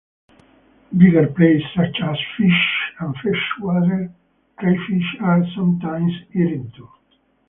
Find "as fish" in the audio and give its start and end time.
2.03-2.91